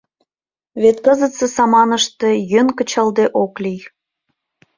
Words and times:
Вет 0.81 0.97
кызытсе 1.05 1.47
саманыште 1.55 2.29
йӧн 2.51 2.67
кычалде 2.77 3.25
ок 3.43 3.53
лий. 3.63 3.81